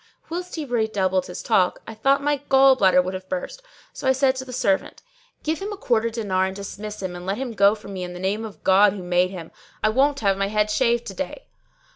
Whilst 0.31 0.55
he 0.55 0.65
redoubled 0.65 1.27
his 1.27 1.43
talk, 1.43 1.83
I 1.85 1.93
thought 1.93 2.23
my 2.23 2.37
gall 2.49 2.75
bladder 2.75 3.03
would 3.03 3.13
have 3.13 3.29
burst; 3.29 3.61
so 3.93 4.07
I 4.07 4.13
said 4.13 4.35
to 4.37 4.45
the 4.45 4.51
servant, 4.51 5.03
"Give 5.43 5.59
him 5.61 5.71
a 5.71 5.77
quarter 5.77 6.09
dinar 6.09 6.45
and 6.47 6.55
dismiss 6.55 7.03
him 7.03 7.15
and 7.15 7.23
let 7.27 7.37
him 7.37 7.51
go 7.53 7.75
from 7.75 7.93
me 7.93 8.01
in 8.01 8.13
the 8.13 8.19
name 8.19 8.43
of 8.43 8.63
God 8.63 8.93
who 8.93 9.03
made 9.03 9.29
him. 9.29 9.51
I 9.83 9.89
won't 9.89 10.21
have 10.21 10.37
my 10.39 10.47
head 10.47 10.71
shaved 10.71 11.05
to 11.05 11.13
day." 11.13 11.45